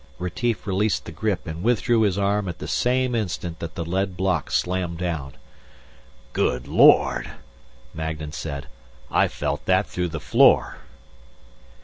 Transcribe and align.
Retief 0.17 0.65
released 0.65 1.05
the 1.05 1.11
grip 1.11 1.45
and 1.45 1.61
withdrew 1.61 2.01
his 2.01 2.17
arm 2.17 2.47
at 2.49 2.57
the 2.57 2.67
same 2.67 3.13
instant 3.13 3.59
that 3.59 3.75
the 3.75 3.85
lead 3.85 4.17
block 4.17 4.49
slammed 4.49 4.97
down. 4.97 5.33
"Good 6.33 6.67
lord," 6.67 7.29
Magnan 7.93 8.31
said. 8.31 8.65
"I 9.11 9.27
felt 9.27 9.65
that 9.67 9.85
through 9.85 10.09
the 10.09 10.19
floor." 10.19 10.77